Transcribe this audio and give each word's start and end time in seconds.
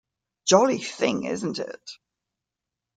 Jolly 0.47 0.79
thing, 0.79 1.25
isn't 1.25 1.59
it? 1.59 1.91